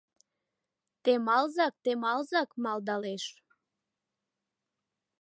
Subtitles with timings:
[1.03, 3.23] «Темалзак, темалзак» малдалеш.